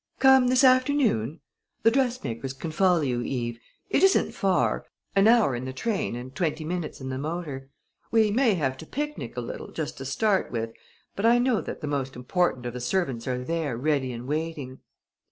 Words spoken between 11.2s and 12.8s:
I know that the most important of